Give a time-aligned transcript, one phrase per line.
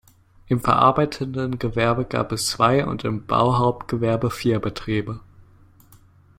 [0.47, 5.19] Im verarbeitenden Gewerbe gab es zwei und im Bauhauptgewerbe vier Betriebe.